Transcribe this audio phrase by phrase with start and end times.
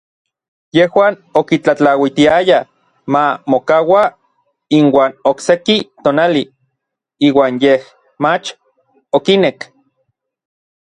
[0.77, 2.47] Yejuan okitlatlautiayaj
[3.15, 3.21] ma
[3.53, 4.01] mokaua
[4.79, 6.43] inuan okseki tonali,
[7.27, 7.81] iuan yej
[8.23, 8.47] mach
[9.19, 9.57] okinek.